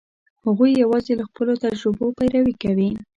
هغوی 0.45 0.71
یواځې 0.83 1.13
له 1.19 1.23
خپلو 1.29 1.53
تجربو 1.63 2.05
پیروي 2.17 2.53
کوي. 2.63 2.89